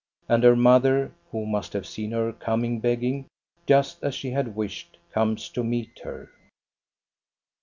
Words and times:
And 0.27 0.41
her 0.43 0.55
mother, 0.55 1.11
who 1.29 1.45
must 1.45 1.73
have 1.73 1.85
seen 1.85 2.09
her 2.09 2.33
coming 2.33 2.79
begging, 2.79 3.27
just 3.67 4.03
as 4.03 4.15
she 4.15 4.31
had 4.31 4.55
wished, 4.55 4.97
comes 5.11 5.47
to 5.49 5.63
meet 5.63 5.99
her. 5.99 6.31